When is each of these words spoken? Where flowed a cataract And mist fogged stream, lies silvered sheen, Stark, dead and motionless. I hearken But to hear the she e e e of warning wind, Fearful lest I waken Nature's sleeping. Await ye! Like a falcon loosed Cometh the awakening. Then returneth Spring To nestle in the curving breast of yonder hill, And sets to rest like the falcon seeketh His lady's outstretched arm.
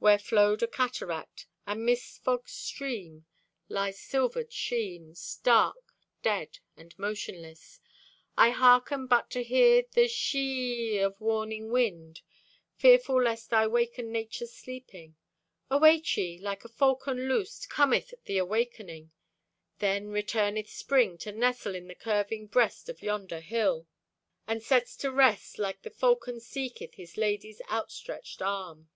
Where 0.00 0.18
flowed 0.18 0.60
a 0.64 0.66
cataract 0.66 1.46
And 1.64 1.86
mist 1.86 2.24
fogged 2.24 2.48
stream, 2.48 3.26
lies 3.68 3.96
silvered 3.96 4.52
sheen, 4.52 5.14
Stark, 5.14 5.94
dead 6.20 6.58
and 6.76 6.98
motionless. 6.98 7.78
I 8.36 8.50
hearken 8.50 9.06
But 9.06 9.30
to 9.30 9.44
hear 9.44 9.84
the 9.92 10.08
she 10.08 10.40
e 10.40 10.72
e 10.72 10.94
e 10.94 10.98
of 10.98 11.20
warning 11.20 11.70
wind, 11.70 12.22
Fearful 12.74 13.22
lest 13.22 13.52
I 13.52 13.68
waken 13.68 14.10
Nature's 14.10 14.52
sleeping. 14.52 15.14
Await 15.70 16.16
ye! 16.16 16.40
Like 16.40 16.64
a 16.64 16.68
falcon 16.68 17.28
loosed 17.28 17.70
Cometh 17.70 18.12
the 18.24 18.36
awakening. 18.36 19.12
Then 19.78 20.08
returneth 20.08 20.70
Spring 20.70 21.16
To 21.18 21.30
nestle 21.30 21.76
in 21.76 21.86
the 21.86 21.94
curving 21.94 22.48
breast 22.48 22.88
of 22.88 23.00
yonder 23.00 23.38
hill, 23.38 23.86
And 24.44 24.60
sets 24.60 24.96
to 24.96 25.12
rest 25.12 25.56
like 25.56 25.82
the 25.82 25.90
falcon 25.90 26.40
seeketh 26.40 26.94
His 26.94 27.16
lady's 27.16 27.62
outstretched 27.70 28.42
arm. 28.42 28.88